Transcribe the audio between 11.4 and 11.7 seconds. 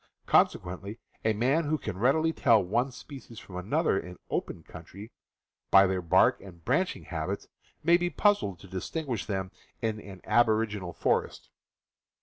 TRAVEL 189 est.